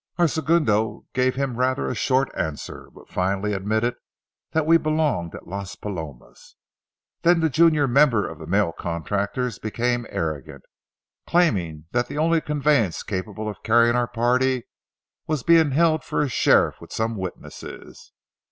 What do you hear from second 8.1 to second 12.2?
of the mail contractors became arrogant, claiming that the